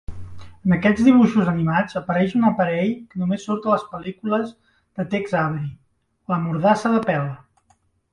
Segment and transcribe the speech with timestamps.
[0.67, 4.55] En aquests dibuixos animats apareix un aparell que només surt a les pel·lícules
[5.01, 5.69] de Tex Avery,
[6.35, 7.29] la "mordassa de pèl".